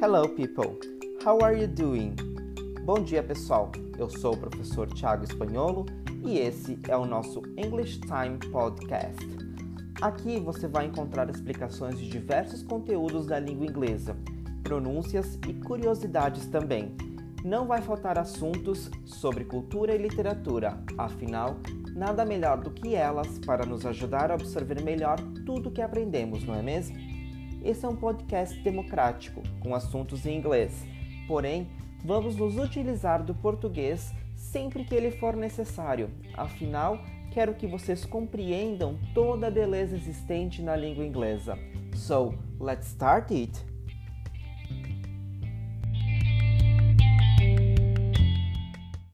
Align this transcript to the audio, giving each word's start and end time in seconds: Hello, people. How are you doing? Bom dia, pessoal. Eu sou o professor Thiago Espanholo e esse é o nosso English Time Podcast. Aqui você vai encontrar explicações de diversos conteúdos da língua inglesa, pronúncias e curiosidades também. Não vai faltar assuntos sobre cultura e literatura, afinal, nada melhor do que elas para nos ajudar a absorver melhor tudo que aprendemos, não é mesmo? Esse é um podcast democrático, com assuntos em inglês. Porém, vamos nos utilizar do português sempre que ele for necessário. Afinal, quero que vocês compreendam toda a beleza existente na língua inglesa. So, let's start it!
Hello, 0.00 0.28
people. 0.28 0.78
How 1.24 1.40
are 1.42 1.60
you 1.60 1.66
doing? 1.66 2.14
Bom 2.84 3.02
dia, 3.02 3.20
pessoal. 3.20 3.72
Eu 3.98 4.08
sou 4.08 4.34
o 4.34 4.36
professor 4.36 4.86
Thiago 4.86 5.24
Espanholo 5.24 5.86
e 6.24 6.38
esse 6.38 6.78
é 6.86 6.96
o 6.96 7.04
nosso 7.04 7.42
English 7.56 7.98
Time 8.02 8.38
Podcast. 8.52 9.18
Aqui 10.00 10.38
você 10.38 10.68
vai 10.68 10.86
encontrar 10.86 11.28
explicações 11.28 11.98
de 11.98 12.08
diversos 12.08 12.62
conteúdos 12.62 13.26
da 13.26 13.40
língua 13.40 13.66
inglesa, 13.66 14.16
pronúncias 14.62 15.36
e 15.48 15.52
curiosidades 15.52 16.46
também. 16.46 16.94
Não 17.44 17.66
vai 17.66 17.82
faltar 17.82 18.20
assuntos 18.20 18.88
sobre 19.04 19.46
cultura 19.46 19.96
e 19.96 19.98
literatura, 19.98 20.78
afinal, 20.96 21.56
nada 21.96 22.24
melhor 22.24 22.58
do 22.60 22.70
que 22.70 22.94
elas 22.94 23.40
para 23.40 23.66
nos 23.66 23.84
ajudar 23.84 24.30
a 24.30 24.34
absorver 24.34 24.80
melhor 24.80 25.18
tudo 25.44 25.72
que 25.72 25.82
aprendemos, 25.82 26.44
não 26.44 26.54
é 26.54 26.62
mesmo? 26.62 27.17
Esse 27.62 27.84
é 27.84 27.88
um 27.88 27.96
podcast 27.96 28.58
democrático, 28.60 29.42
com 29.60 29.74
assuntos 29.74 30.24
em 30.24 30.36
inglês. 30.36 30.86
Porém, 31.26 31.68
vamos 32.04 32.36
nos 32.36 32.56
utilizar 32.56 33.22
do 33.22 33.34
português 33.34 34.12
sempre 34.34 34.84
que 34.84 34.94
ele 34.94 35.10
for 35.10 35.36
necessário. 35.36 36.10
Afinal, 36.34 36.98
quero 37.32 37.54
que 37.54 37.66
vocês 37.66 38.04
compreendam 38.04 38.98
toda 39.12 39.48
a 39.48 39.50
beleza 39.50 39.96
existente 39.96 40.62
na 40.62 40.76
língua 40.76 41.04
inglesa. 41.04 41.58
So, 41.94 42.34
let's 42.60 42.86
start 42.86 43.30
it! 43.32 43.67